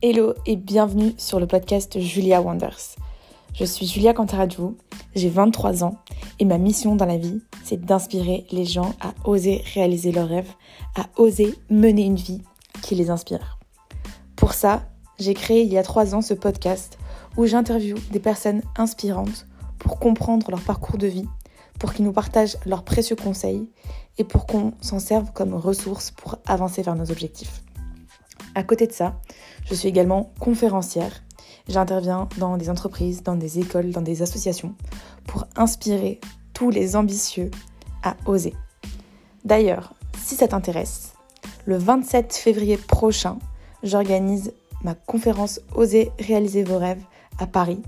[0.00, 2.94] Hello et bienvenue sur le podcast Julia Wonders.
[3.52, 4.76] Je suis Julia Cantaradjou,
[5.16, 5.96] j'ai 23 ans
[6.38, 10.52] et ma mission dans la vie, c'est d'inspirer les gens à oser réaliser leurs rêves,
[10.94, 12.42] à oser mener une vie
[12.80, 13.58] qui les inspire.
[14.36, 14.82] Pour ça,
[15.18, 16.96] j'ai créé il y a 3 ans ce podcast
[17.36, 19.48] où j'interviewe des personnes inspirantes
[19.80, 21.26] pour comprendre leur parcours de vie,
[21.80, 23.68] pour qu'ils nous partagent leurs précieux conseils
[24.16, 27.64] et pour qu'on s'en serve comme ressource pour avancer vers nos objectifs.
[28.58, 29.20] À côté de ça,
[29.66, 31.22] je suis également conférencière.
[31.68, 34.74] J'interviens dans des entreprises, dans des écoles, dans des associations
[35.28, 36.18] pour inspirer
[36.54, 37.52] tous les ambitieux
[38.02, 38.54] à oser.
[39.44, 41.12] D'ailleurs, si ça t'intéresse,
[41.66, 43.38] le 27 février prochain,
[43.84, 44.52] j'organise
[44.82, 47.04] ma conférence Oser réaliser vos rêves
[47.38, 47.80] à Paris.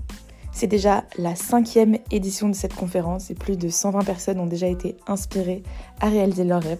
[0.53, 4.67] C'est déjà la cinquième édition de cette conférence et plus de 120 personnes ont déjà
[4.67, 5.63] été inspirées
[5.99, 6.79] à réaliser leurs rêves.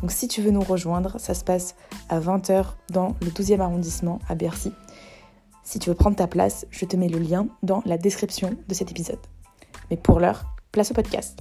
[0.00, 1.74] Donc si tu veux nous rejoindre, ça se passe
[2.08, 4.72] à 20h dans le 12e arrondissement à Bercy.
[5.62, 8.74] Si tu veux prendre ta place, je te mets le lien dans la description de
[8.74, 9.20] cet épisode.
[9.90, 11.38] Mais pour l'heure, place au podcast.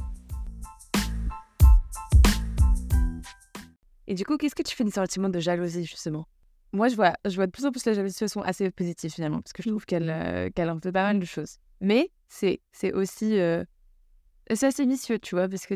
[4.07, 6.27] Et du coup, qu'est-ce que tu fais du sentiment de jalousie, justement?
[6.73, 9.11] Moi, je vois, je vois de plus en plus la jalousie de façon assez positive,
[9.11, 11.57] finalement, parce que je trouve qu'elle euh, qu'elle en fait pas mal de choses.
[11.79, 12.59] Mais c'est
[12.93, 13.39] aussi...
[13.39, 13.63] Euh,
[14.51, 15.75] c'est assez vicieux, tu vois, parce que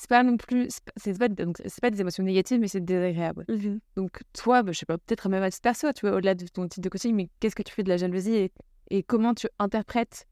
[0.00, 1.28] c'est pas non plus c'est pas,
[1.66, 3.44] c'est pas des émotions négatives mais c'est désagréable.
[3.48, 6.34] Mmh donc toi bah, je sais pas peut-être même à titre perso tu vois au-delà
[6.34, 8.52] de ton type de coaching mais qu'est-ce que tu fais de la jalousie et,
[8.88, 10.26] et comment tu interprètes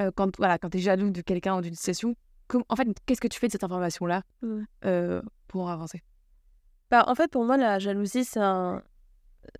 [0.00, 2.16] euh, quand voilà quand tu es jaloux de quelqu'un ou d'une situation
[2.68, 4.22] en fait qu'est-ce que tu fais de cette information là
[4.84, 6.02] euh, pour avancer?
[6.90, 8.82] Bah, en fait pour moi la jalousie c'est un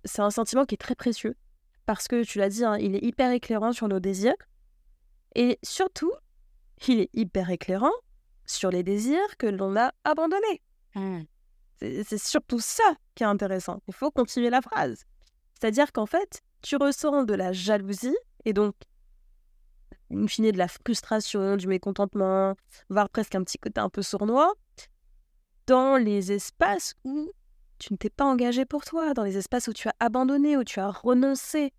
[0.03, 1.37] c'est un sentiment qui est très précieux
[1.85, 4.35] parce que tu l'as dit hein, il est hyper éclairant sur nos désirs
[5.35, 6.11] et surtout
[6.89, 7.93] il est hyper éclairant
[8.47, 10.61] sur les désirs que l'on a abandonnés.
[10.95, 11.21] Mmh.
[11.79, 13.81] C'est surtout ça qui est intéressant.
[13.87, 15.05] Il faut continuer la phrase.
[15.53, 18.73] C'est-à-dire qu'en fait, tu ressens de la jalousie et donc,
[20.09, 22.55] une fine, de la frustration, du mécontentement,
[22.89, 24.53] voire presque un petit côté un peu sournois,
[25.67, 27.29] dans les espaces où
[27.77, 30.63] tu ne t'es pas engagé pour toi, dans les espaces où tu as abandonné, où
[30.63, 31.73] tu as renoncé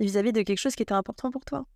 [0.00, 1.66] vis à -vis de quelque chose qui était important pour toi.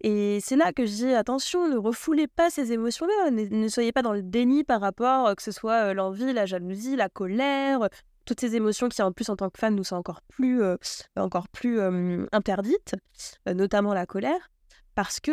[0.00, 4.02] Et c'est là que je dis attention, ne refoulez pas ces émotions-là, ne, soyez pas
[4.02, 7.88] dans le déni par rapport, euh, que ce soit l'envie, la jalousie, la colère,
[8.24, 10.62] toutes ces émotions qui en plus en tant que femme nous sont encore plus,
[11.16, 11.80] encore plus
[12.30, 12.94] interdites,
[13.46, 14.50] notamment la colère,
[14.94, 15.32] parce que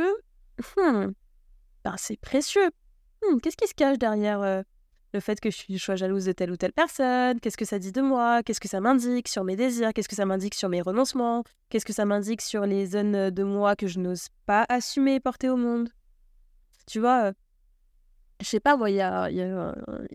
[0.78, 1.12] hmm,
[1.84, 2.70] ben c'est précieux.
[3.22, 4.64] Hmm, qu'est-ce qui se cache derrière
[5.16, 7.92] le fait que je sois jalouse de telle ou telle personne, qu'est-ce que ça dit
[7.92, 10.81] de moi, qu'est-ce que ça m'indique sur mes désirs, qu'est-ce que ça m'indique sur mes
[10.81, 15.16] renoncements, qu'est-ce que ça m'indique sur les zones de moi que je n'ose pas assumer
[15.16, 15.90] et porter au monde.
[16.86, 17.31] Tu vois,
[18.42, 19.38] je sais pas, il y a, y,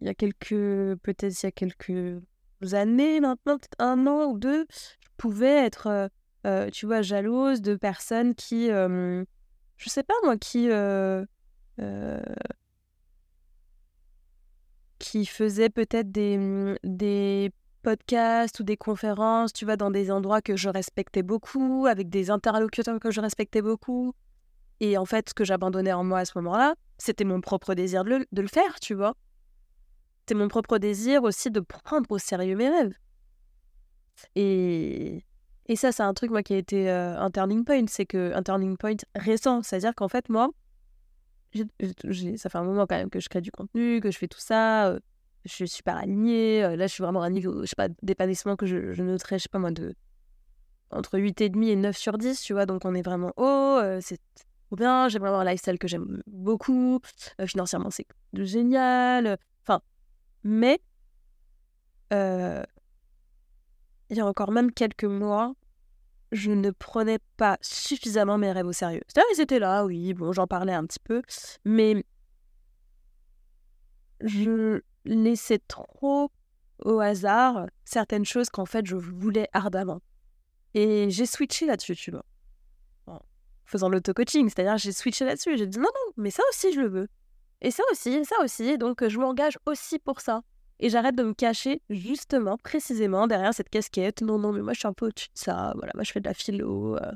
[0.04, 0.50] y a quelques,
[1.02, 2.22] peut-être il y a quelques
[2.72, 6.08] années maintenant, peut-être un an ou deux, je pouvais être, euh,
[6.46, 9.24] euh, tu vois, jalouse de personnes qui, je
[9.88, 10.68] sais pas moi, qui
[15.00, 17.50] qui faisaient peut-être des, des
[17.82, 22.30] podcasts ou des conférences, tu vois, dans des endroits que je respectais beaucoup, avec des
[22.30, 24.12] interlocuteurs que je respectais beaucoup.
[24.78, 28.04] Et en fait, ce que j'abandonnais en moi à ce moment-là, c'était mon propre désir
[28.04, 29.16] de le, de le faire, tu vois.
[30.20, 32.94] C'était mon propre désir aussi de prendre au sérieux mes rêves.
[34.36, 35.24] Et,
[35.66, 37.86] et ça, c'est un truc, moi, qui a été euh, un turning point.
[37.88, 39.62] C'est que un turning point récent.
[39.62, 40.50] C'est-à-dire qu'en fait, moi,
[42.36, 44.40] ça fait un moment quand même que je crée du contenu, que je fais tout
[44.40, 44.88] ça.
[44.88, 45.00] Euh,
[45.44, 46.64] je suis super alignée.
[46.64, 49.02] Euh, là, je suis vraiment à un niveau, je sais pas, d'épanouissement que je, je,
[49.02, 49.94] noterais, je sais pas moi, de
[50.90, 52.66] entre 8,5 et 9 sur 10, tu vois.
[52.66, 53.78] Donc, on est vraiment haut.
[53.78, 54.20] Euh, c'est
[54.66, 55.08] trop bien.
[55.08, 57.00] J'ai vraiment un lifestyle que j'aime beaucoup.
[57.46, 59.38] financièrement, c'est génial.
[59.62, 59.80] Enfin,
[60.44, 60.80] mais
[62.12, 65.54] il y a encore même quelques mois,
[66.32, 69.02] je ne prenais pas suffisamment mes rêves au sérieux.
[69.08, 71.22] C'est-à-dire, ils étaient là, oui, bon, j'en parlais un petit peu,
[71.64, 72.04] mais
[74.20, 76.30] je laissais trop
[76.84, 80.00] au hasard certaines choses qu'en fait je voulais ardemment.
[80.74, 82.24] Et j'ai switché là-dessus, tu vois.
[83.06, 83.20] En
[83.64, 85.56] faisant l'auto-coaching, c'est-à-dire j'ai switché là-dessus.
[85.56, 87.08] J'ai dit non, non, mais ça aussi je le veux.
[87.60, 90.42] Et ça aussi, ça aussi, donc je m'engage aussi pour ça
[90.80, 94.22] et j'arrête de me cacher justement, précisément derrière cette casquette.
[94.22, 95.72] Non, non, mais moi je suis un peu au-dessus de ça.
[95.76, 96.96] Voilà, moi je fais de la philo.
[96.96, 97.12] Euh.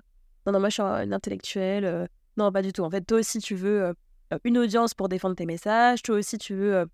[0.46, 1.84] Non, non, moi je suis une intellectuelle.
[1.87, 2.06] Euh.
[2.37, 2.82] Non, pas du tout.
[2.82, 6.02] En fait, toi aussi tu veux euh, une audience pour défendre tes messages.
[6.02, 6.87] Toi aussi tu veux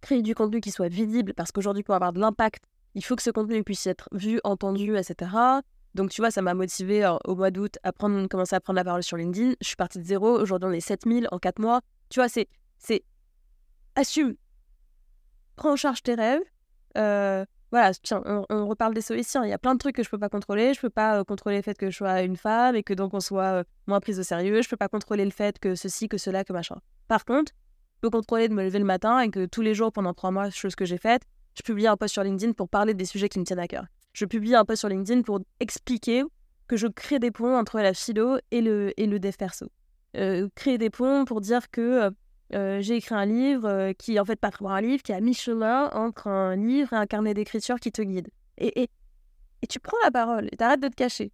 [0.00, 2.62] créer du contenu qui soit visible parce qu'aujourd'hui pour avoir de l'impact,
[2.94, 5.30] il faut que ce contenu puisse être vu, entendu, etc.
[5.94, 8.84] Donc, tu vois, ça m'a motivé au mois d'août à prendre, commencer à prendre la
[8.84, 9.54] parole sur LinkedIn.
[9.60, 10.38] Je suis partie de zéro.
[10.38, 11.80] Aujourd'hui, on est 7000 en 4 mois.
[12.08, 12.46] Tu vois, c'est.
[12.78, 13.02] c'est
[13.96, 14.36] assume
[15.58, 16.42] prends en charge tes rêves,
[16.96, 19.42] euh, voilà, tiens, on, reparle des sollicitants.
[19.42, 20.72] Il y a plein de trucs que je peux pas contrôler.
[20.72, 23.12] Je peux pas euh, contrôler le fait que je sois une femme et que donc
[23.12, 24.62] on soit euh, moins prise au sérieux.
[24.62, 26.76] Je peux pas contrôler le fait que ceci, que cela, que machin.
[27.08, 27.52] Par contre,
[27.96, 30.30] je peux contrôler de me lever le matin et que tous les jours pendant trois
[30.30, 31.22] mois, chose que j'ai faite,
[31.54, 33.84] je publie un post sur LinkedIn pour parler des sujets qui me tiennent à cœur.
[34.14, 36.24] Je publie un post sur LinkedIn pour expliquer
[36.68, 39.66] que je crée des ponts entre la philo et le, et le dev perso.
[40.54, 42.10] Créer des ponts pour dire que
[42.54, 45.14] euh, j'ai écrit un livre euh, qui, en fait, pas vraiment un livre, qui est
[45.14, 48.28] à mi-chemin entre un livre et un carnet d'écriture qui te guide.
[48.56, 48.90] Et, et,
[49.62, 51.32] et tu prends la parole et t'arrêtes de te cacher.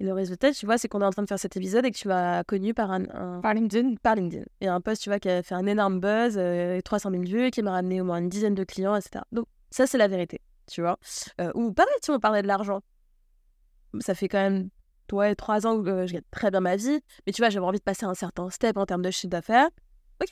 [0.00, 1.90] Et le résultat, tu vois, c'est qu'on est en train de faire cet épisode et
[1.90, 4.44] que tu m'as connu par un, Par LinkedIn Par LinkedIn.
[4.60, 7.50] Et un post, tu vois, qui a fait un énorme buzz, euh, 300 000 vues,
[7.50, 9.24] qui m'a ramené au moins une dizaine de clients, etc.
[9.32, 10.98] Donc, ça, c'est la vérité, tu vois.
[11.40, 12.80] Euh, ou pareil, si on parlait de l'argent.
[14.00, 14.68] Ça fait quand même
[15.12, 17.00] ouais, trois ans que je gagne très bien ma vie.
[17.26, 19.68] Mais tu vois, j'avais envie de passer un certain step en termes de chiffre d'affaires
[20.20, 20.28] ok,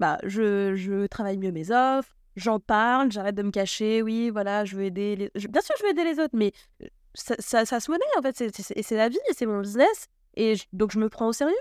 [0.00, 4.64] bah, je, je travaille mieux mes offres, j'en parle, j'arrête de me cacher, oui, voilà,
[4.64, 5.30] je veux aider les...
[5.48, 6.52] Bien sûr, je veux aider les autres, mais
[6.82, 10.92] euh, ça, ça, se monnaie, en fait, c'est la vie, c'est mon business, et donc
[10.92, 11.54] je me prends au sérieux.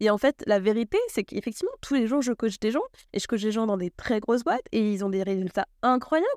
[0.00, 3.18] Et en fait, la vérité, c'est qu'effectivement, tous les jours, je coach des gens, et
[3.18, 6.28] je coach des gens dans des très grosses boîtes, et ils ont des résultats incroyables.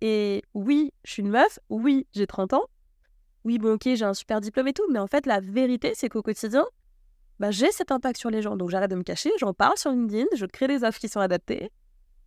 [0.00, 2.66] Et oui, je suis une meuf, oui, j'ai 30 ans,
[3.46, 6.08] oui, bon, ok, j'ai un super diplôme et tout, mais en fait, la vérité, c'est
[6.08, 6.66] qu'au quotidien,
[7.38, 8.56] bah, j'ai cet impact sur les gens.
[8.56, 11.20] Donc j'arrête de me cacher, j'en parle sur LinkedIn, je crée des offres qui sont
[11.20, 11.70] adaptées.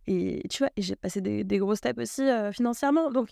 [0.06, 3.10] Et tu vois, et j'ai passé des, des, gros steps aussi euh, financièrement.
[3.10, 3.28] Donc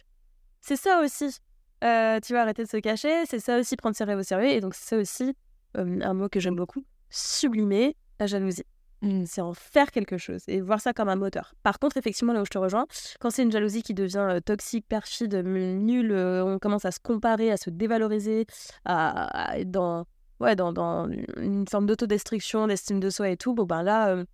[0.61, 1.37] c'est ça aussi,
[1.85, 4.51] euh, tu vois, arrêter de se cacher, c'est ça aussi prendre ses rêves au sérieux.
[4.51, 5.35] Et donc c'est ça aussi,
[5.77, 8.65] euh, un mot que j'aime beaucoup, sublimer la jalousie.
[9.01, 9.27] Mmh.
[9.27, 11.55] C'est en faire quelque chose et voir ça comme un moteur.
[11.63, 12.87] Par contre, effectivement, là où je te rejoins,
[13.21, 17.57] quand c'est une jalousie qui devient toxique, perfide, nulle, on commence à se comparer, à
[17.57, 18.47] se dévaloriser,
[18.85, 20.05] à, à être dans
[20.41, 24.25] ouais, dans, une forme d'autodestruction, d'estime de soi et tout, bon ben là, euh,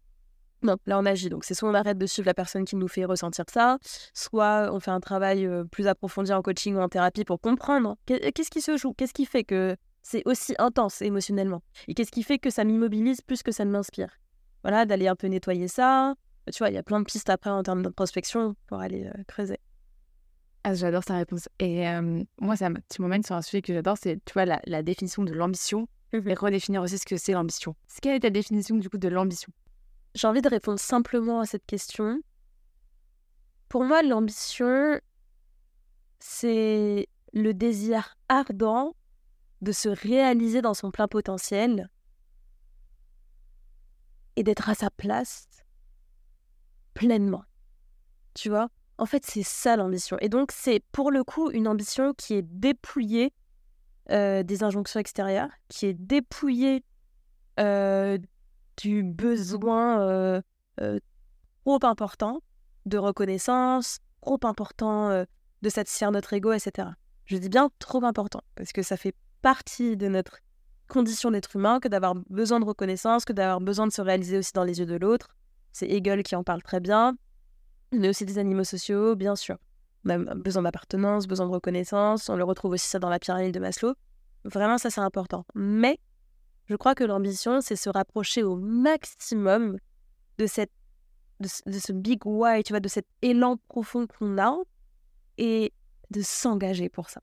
[0.62, 1.28] non, là on agit.
[1.28, 3.78] Donc c'est soit on arrête de suivre la personne qui nous fait ressentir ça,
[4.14, 7.96] soit on fait un travail euh, plus approfondi en coaching ou en thérapie pour comprendre
[8.06, 12.22] qu'est-ce qui se joue, qu'est-ce qui fait que c'est aussi intense émotionnellement, et qu'est-ce qui
[12.22, 14.18] fait que ça m'immobilise plus que ça ne m'inspire.
[14.62, 16.14] Voilà, d'aller un peu nettoyer ça.
[16.52, 19.06] Tu vois, il y a plein de pistes après en termes de prospection pour aller
[19.06, 19.58] euh, creuser.
[20.64, 21.48] Ah, j'adore ta réponse.
[21.58, 21.84] Et
[22.40, 25.22] moi, ça, tu m'emmènes sur un sujet que j'adore, c'est tu vois la, la définition
[25.22, 27.74] de l'ambition Mmh et redéfinir aussi ce que c'est l'ambition.
[28.00, 29.52] Quelle est ta définition du coup de l'ambition?
[30.14, 32.20] J'ai envie de répondre simplement à cette question.
[33.68, 35.00] Pour moi, l'ambition,
[36.20, 38.94] c'est le désir ardent
[39.60, 41.90] de se réaliser dans son plein potentiel
[44.36, 45.48] et d'être à sa place
[46.92, 47.44] pleinement.
[48.34, 48.68] Tu vois?
[48.98, 50.16] En fait, c'est ça l'ambition.
[50.20, 53.32] Et donc, c'est pour le coup une ambition qui est dépouillée
[54.10, 56.84] euh, des injonctions extérieures, qui est dépouillé
[57.58, 58.18] euh,
[58.76, 60.40] du besoin euh,
[61.64, 62.40] trop important
[62.86, 65.24] de reconnaissance, trop important
[65.62, 66.88] de satisfaire notre ego, etc.
[67.24, 70.40] Je dis bien trop important, parce que ça fait partie de notre
[70.88, 74.52] condition d'être humain que d'avoir besoin de reconnaissance, que d'avoir besoin de se réaliser aussi
[74.52, 75.28] dans les yeux de l'autre.
[75.72, 77.16] C'est Hegel qui en parle très bien.
[78.02, 79.56] Est aussi des animaux sociaux, bien sûr
[80.04, 82.28] même besoin d'appartenance, besoin de reconnaissance.
[82.28, 83.94] On le retrouve aussi ça dans la pyramide de Maslow.
[84.44, 85.44] Vraiment, ça, c'est important.
[85.54, 85.98] Mais
[86.66, 89.78] je crois que l'ambition, c'est se rapprocher au maximum
[90.38, 90.72] de, cette,
[91.40, 94.56] de, ce big why, tu vois, de cet élan profond qu'on a
[95.38, 95.72] et
[96.10, 97.20] de s'engager pour ça.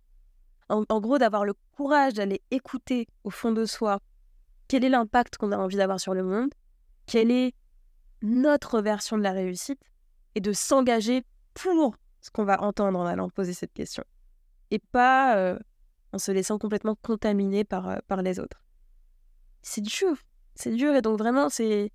[0.70, 4.00] En gros, d'avoir le courage d'aller écouter au fond de soi
[4.70, 6.50] quel est l'impact qu'on a envie d'avoir sur le monde,
[7.06, 7.54] quelle est
[8.22, 9.82] notre version de la réussite,
[10.36, 11.24] et de s'engager
[11.54, 14.04] pour ce qu'on va entendre en allant poser cette question.
[14.70, 15.60] Et pas euh,
[16.14, 18.64] en se laissant complètement contaminer par, euh, par les autres.
[19.62, 20.16] C'est dur,
[20.56, 21.92] c'est dur, et donc vraiment, c'est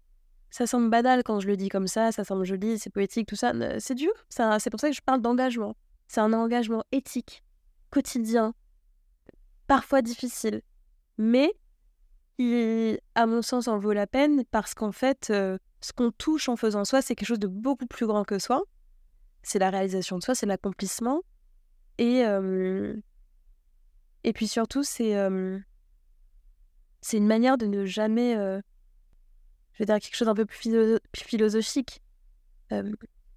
[0.50, 3.37] ça semble banal quand je le dis comme ça, ça semble joli, c'est poétique, tout
[3.37, 3.52] ça.
[3.81, 5.76] C'est dur, c'est pour ça que je parle d'engagement.
[6.09, 7.43] C'est un engagement éthique,
[7.90, 8.55] quotidien,
[9.66, 10.62] parfois difficile,
[11.19, 11.52] mais
[12.38, 16.49] qui, à mon sens, en vaut la peine parce qu'en fait, euh, ce qu'on touche
[16.49, 18.62] en faisant soi, c'est quelque chose de beaucoup plus grand que soi
[19.47, 21.23] c'est la réalisation de soi, c'est l'accomplissement.
[21.99, 22.25] Et,
[24.25, 25.14] et puis surtout, c'est
[27.00, 32.02] c'est une manière de ne jamais, je vais dire quelque chose d'un peu plus, philosophique.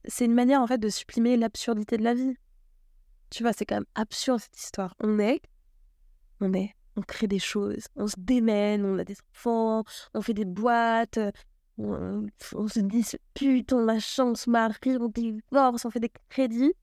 [0.05, 2.35] c'est une manière en fait de supprimer l'absurdité de la vie.
[3.29, 4.95] Tu vois, c'est quand même absurde cette histoire.
[4.99, 5.41] On est,
[6.41, 9.83] on est, on crée des choses, on se démène, on a des enfants,
[10.15, 11.19] on fait des boîtes,
[11.79, 16.73] on, se dispute, on machin, on se marie, on divorce, on fait des crédits,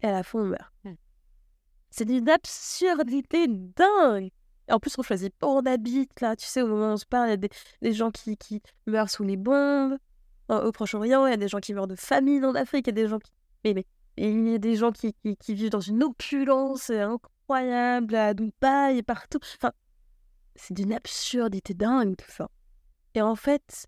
[0.00, 0.72] et à la fin on meurt.
[0.84, 0.94] Hmm.
[1.90, 4.30] C'est d'une absurdité dingue.
[4.68, 6.36] Et en plus, on choisit pas où on habite, là.
[6.36, 7.48] Tu sais, au moment où on se parle, il y a
[7.82, 9.98] des, gens qui, qui, meurent sous les bombes.
[10.48, 13.00] Au Proche-Orient, il y a des gens qui meurent de famine en Afrique, il y
[13.00, 13.30] a des gens qui.
[13.64, 18.34] Mais, mais il y a des gens qui, qui, vivent dans une opulence incroyable à
[18.34, 19.38] Dubaï et partout.
[19.56, 19.72] Enfin,
[20.54, 22.48] c'est d'une absurdité dingue tout ça.
[23.14, 23.86] Et en fait,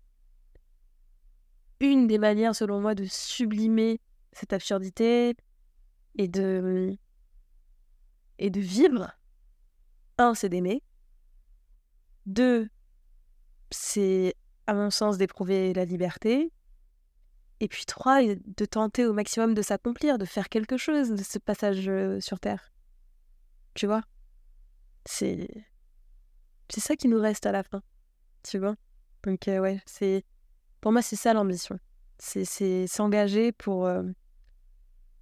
[1.79, 3.99] une des manières, selon moi, de sublimer
[4.31, 5.35] cette absurdité
[6.15, 6.97] et de
[8.39, 9.11] et de vivre,
[10.17, 10.83] un, c'est d'aimer.
[12.25, 12.69] Deux,
[13.71, 14.35] c'est,
[14.67, 16.51] à mon sens, d'éprouver la liberté.
[17.59, 21.39] Et puis trois, de tenter au maximum de s'accomplir, de faire quelque chose de ce
[21.39, 22.71] passage euh, sur Terre.
[23.73, 24.03] Tu vois?
[25.05, 25.47] C'est.
[26.69, 27.81] C'est ça qui nous reste à la fin.
[28.43, 28.75] Tu vois?
[29.23, 30.23] Donc, euh, ouais, c'est.
[30.81, 31.79] Pour moi, c'est ça l'ambition.
[32.19, 34.03] C'est s'engager pour, euh,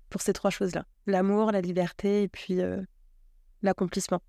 [0.10, 2.60] pour ces trois choses-là l'amour, la liberté et puis
[3.62, 4.20] l'accomplissement.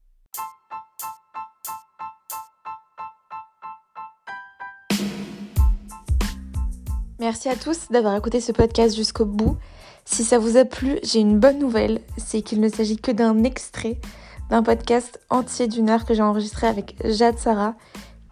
[7.19, 9.57] Merci à tous d'avoir écouté ce podcast jusqu'au bout.
[10.05, 13.43] Si ça vous a plu, j'ai une bonne nouvelle, c'est qu'il ne s'agit que d'un
[13.43, 13.99] extrait
[14.51, 17.75] d'un podcast entier d'une heure que j'ai enregistré avec Jade Sarah,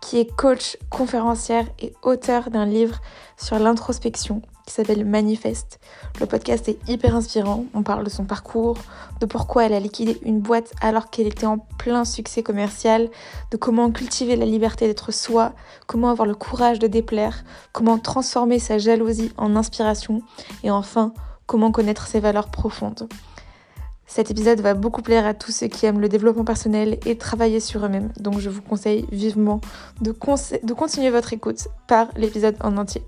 [0.05, 3.01] qui est coach, conférencière et auteur d'un livre
[3.39, 5.81] sur l'introspection qui s'appelle Manifeste.
[6.21, 7.65] Le podcast est hyper inspirant.
[7.73, 8.77] On parle de son parcours,
[9.21, 13.09] de pourquoi elle a liquidé une boîte alors qu'elle était en plein succès commercial,
[13.51, 15.55] de comment cultiver la liberté d'être soi,
[15.87, 17.43] comment avoir le courage de déplaire,
[17.73, 20.21] comment transformer sa jalousie en inspiration
[20.65, 21.15] et enfin
[21.47, 23.09] comment connaître ses valeurs profondes.
[24.07, 27.61] Cet épisode va beaucoup plaire à tous ceux qui aiment le développement personnel et travailler
[27.61, 29.61] sur eux-mêmes, donc je vous conseille vivement
[30.01, 33.03] de, continuer votre écoute par l'épisode en entier.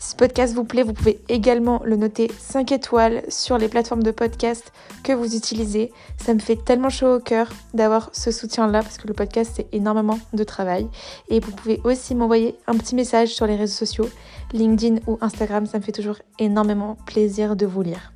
[0.00, 4.04] Si ce podcast vous plaît, vous pouvez également le noter 5 étoiles sur les plateformes
[4.04, 4.72] de podcast
[5.02, 5.92] que vous utilisez.
[6.18, 9.66] Ça me fait tellement chaud au cœur d'avoir ce soutien-là parce que le podcast, c'est
[9.72, 10.86] énormément de travail.
[11.30, 14.08] Et vous pouvez aussi m'envoyer un petit message sur les réseaux sociaux,
[14.52, 15.66] LinkedIn ou Instagram.
[15.66, 18.12] Ça me fait toujours énormément plaisir de vous lire.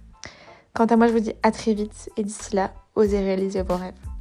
[0.74, 3.76] Quant à moi, je vous dis à très vite et d'ici là, osez réaliser vos
[3.76, 4.11] rêves.